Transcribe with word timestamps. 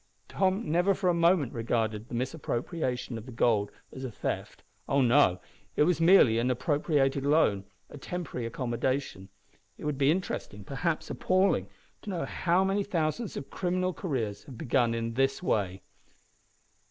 Tom 0.27 0.71
never 0.71 0.95
for 0.95 1.11
a 1.11 1.13
moment 1.13 1.53
regarded 1.53 2.07
the 2.09 2.15
misappropriation 2.15 3.19
of 3.19 3.27
the 3.27 3.31
gold 3.31 3.69
as 3.91 4.03
a 4.03 4.09
theft. 4.09 4.63
Oh 4.89 4.99
no! 5.01 5.39
it 5.75 5.83
was 5.83 6.01
merely 6.01 6.39
an 6.39 6.49
appropriated 6.49 7.23
loan 7.23 7.65
a 7.87 7.99
temporary 7.99 8.47
accommodation. 8.47 9.29
It 9.77 9.85
would 9.85 9.99
be 9.99 10.09
interesting, 10.09 10.63
perhaps 10.63 11.11
appalling, 11.11 11.67
to 12.01 12.09
know 12.09 12.25
how 12.25 12.63
many 12.63 12.83
thousands 12.83 13.37
of 13.37 13.51
criminal 13.51 13.93
careers 13.93 14.45
have 14.45 14.57
been 14.57 14.67
begun 14.69 14.93
in 14.95 15.13
this 15.13 15.43
way! 15.43 15.83